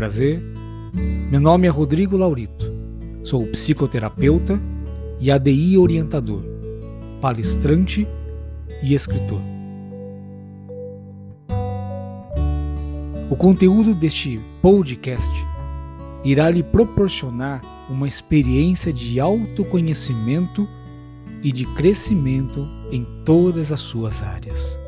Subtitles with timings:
[0.00, 0.42] prazer.
[1.30, 2.72] Meu nome é Rodrigo Laurito.
[3.22, 4.60] Sou psicoterapeuta
[5.20, 6.42] e ADI orientador,
[7.20, 8.06] palestrante
[8.82, 9.40] e escritor.
[13.30, 15.46] O conteúdo deste podcast
[16.24, 20.68] irá lhe proporcionar uma experiência de autoconhecimento
[21.42, 24.80] e de crescimento em todas as suas áreas.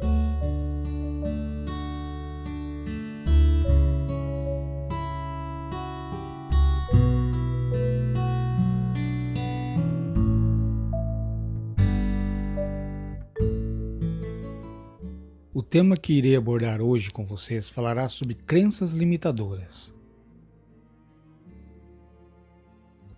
[15.55, 19.95] O tema que irei abordar hoje com vocês falará sobre crenças limitadoras.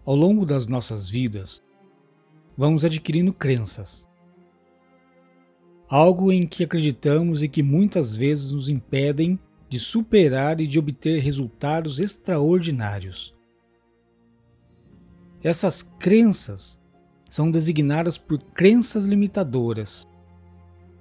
[0.04, 1.62] Ao longo das nossas vidas,
[2.56, 4.08] vamos adquirindo crenças.
[5.88, 11.20] Algo em que acreditamos e que muitas vezes nos impedem de superar e de obter
[11.20, 13.32] resultados extraordinários.
[15.40, 16.80] Essas crenças
[17.30, 20.08] são designadas por crenças limitadoras,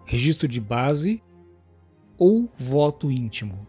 [0.06, 1.24] registro de base
[2.18, 3.68] ou voto íntimo.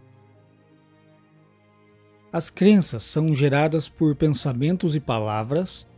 [2.32, 5.88] As crenças são geradas por pensamentos e palavras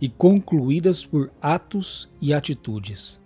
[0.00, 3.20] e concluídas por atos e atitudes.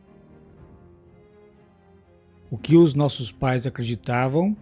[2.51, 4.57] O que os nossos pais acreditavam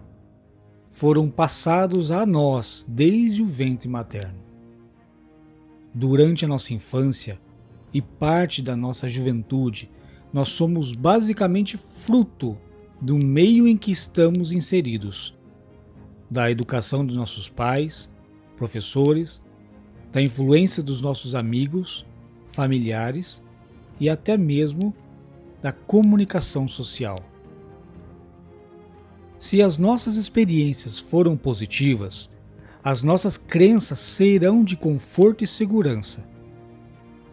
[0.91, 4.39] foram passados a nós desde o ventre materno.
[5.95, 7.41] Durante a nossa infância
[7.93, 9.91] e parte da nossa juventude,
[10.33, 12.59] nós somos basicamente fruto
[13.01, 15.35] do meio em que estamos inseridos,
[16.31, 18.11] da educação dos nossos pais,
[18.57, 19.43] professores,
[20.13, 22.05] da influência dos nossos amigos,
[22.49, 23.45] familiares
[24.01, 24.95] e até mesmo
[25.63, 27.19] da comunicação social.
[29.39, 32.29] Se as nossas experiências foram positivas,
[32.83, 36.27] as nossas crenças serão de conforto e segurança.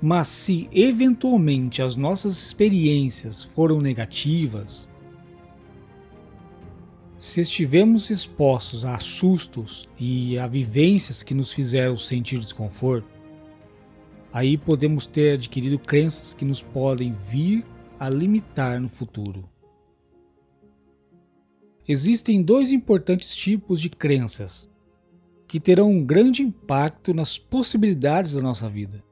[0.01, 4.87] Mas se eventualmente as nossas experiências foram negativas,
[7.17, 13.07] se estivemos expostos a sustos e a vivências que nos fizeram sentir desconforto,
[14.33, 17.65] aí podemos ter adquirido crenças que nos podem vir
[17.97, 19.49] a limitar no futuro.
[21.87, 24.69] Existem dois importantes tipos de crenças
[25.47, 29.03] que terão um grande impacto nas possibilidades da nossa vida.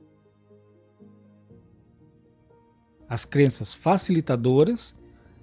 [3.08, 4.96] As crenças facilitadoras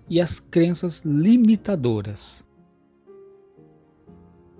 [0.09, 2.45] e as crenças limitadoras.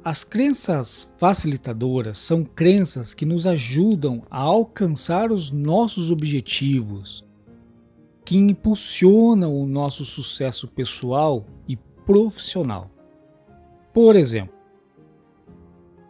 [0.03, 7.23] As crenças facilitadoras são crenças que nos ajudam a alcançar os nossos objetivos,
[8.25, 12.91] que impulsionam o nosso sucesso pessoal e profissional.
[13.93, 14.55] Por exemplo,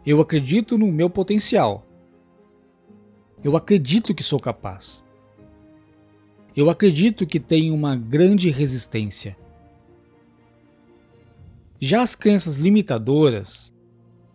[0.05, 1.85] eu acredito no meu potencial.
[3.43, 5.03] Eu acredito que sou capaz.
[6.55, 9.35] Eu acredito que tenho uma grande resistência.
[11.77, 13.73] Já as crenças limitadoras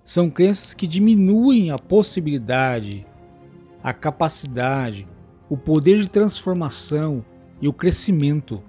[0.07, 3.05] são crenças que diminuem a possibilidade,
[3.83, 5.05] a capacidade,
[5.51, 7.25] o poder de transformação
[7.61, 8.63] e o crescimento.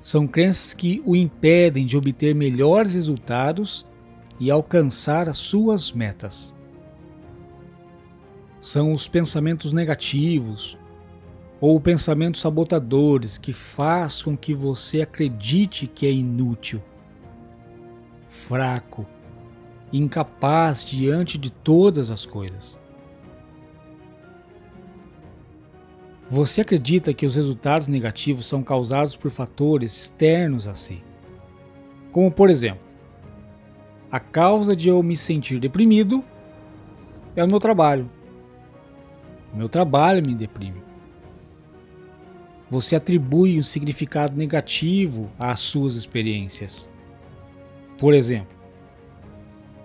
[0.00, 3.86] São crenças que o impedem de obter melhores resultados
[4.40, 6.52] e alcançar as suas metas.
[8.58, 10.76] São os pensamentos negativos
[11.60, 16.82] ou pensamentos sabotadores que faz com que você acredite que é inútil
[18.36, 19.06] fraco,
[19.92, 22.78] incapaz diante de todas as coisas.
[26.28, 31.02] Você acredita que os resultados negativos são causados por fatores externos a si?
[32.12, 32.84] Como, por exemplo,
[34.10, 36.24] a causa de eu me sentir deprimido
[37.34, 38.10] é o meu trabalho.
[39.52, 40.82] O meu trabalho me deprime.
[42.68, 46.90] Você atribui um significado negativo às suas experiências.
[47.98, 48.54] Por exemplo,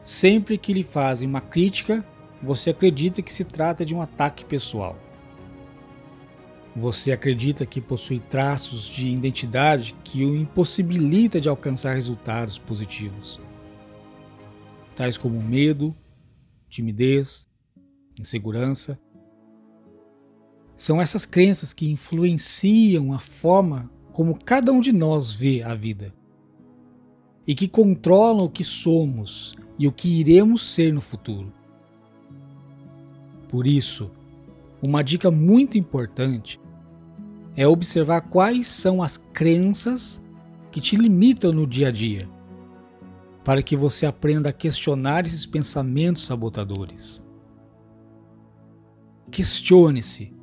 [0.04, 2.06] sempre que lhe fazem uma crítica,
[2.42, 4.98] você acredita que se trata de um ataque pessoal.
[6.75, 13.40] Você acredita que possui traços de identidade que o impossibilita de alcançar resultados positivos,
[14.96, 15.96] tais como medo,
[16.69, 17.48] timidez,
[18.19, 19.00] insegurança.
[20.75, 26.13] São essas crenças que influenciam a forma como cada um de nós vê a vida
[27.45, 31.51] e que controlam o que somos e o que iremos ser no futuro.
[33.49, 34.11] Por isso,
[34.81, 36.59] uma dica muito importante
[37.55, 40.23] é observar quais são as crenças
[40.71, 42.29] que te limitam no dia a dia
[43.43, 47.23] para que você aprenda a questionar esses pensamentos sabotadores.
[49.29, 50.33] Questione-se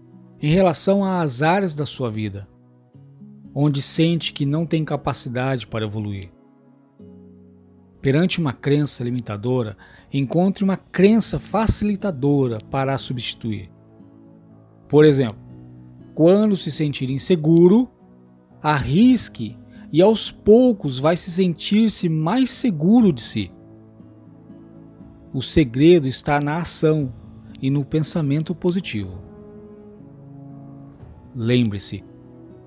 [0.40, 2.48] em relação às áreas da sua vida
[3.54, 6.30] onde sente que não tem capacidade para evoluir.
[8.00, 9.76] Perante uma crença limitadora,
[10.12, 13.70] encontre uma crença facilitadora para a substituir.
[14.88, 15.38] Por exemplo,
[16.14, 17.88] quando se sentir inseguro,
[18.62, 19.56] arrisque
[19.92, 23.50] e aos poucos vai se sentir-se mais seguro de si.
[25.32, 27.12] O segredo está na ação
[27.60, 29.18] e no pensamento positivo.
[31.34, 32.04] Lembre-se,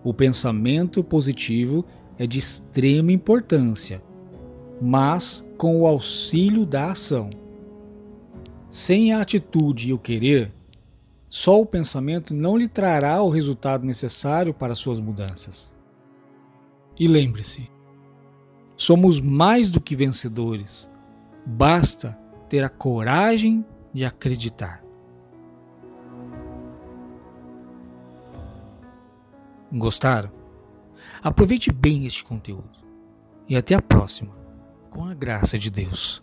[0.04, 1.86] o pensamento positivo
[2.18, 4.02] é de extrema importância,
[4.82, 7.30] mas com o auxílio da ação.
[8.70, 10.52] Sem a atitude e o querer,
[11.30, 15.74] só o pensamento não lhe trará o resultado necessário para suas mudanças.
[17.00, 17.70] E lembre-se,
[18.76, 20.90] somos mais do que vencedores,
[21.46, 22.20] basta
[22.50, 24.84] ter a coragem de acreditar.
[29.72, 30.32] Gostaram?
[31.24, 32.80] Aproveite bem este conteúdo
[33.48, 34.41] e até a próxima,
[34.92, 36.22] com a graça de Deus.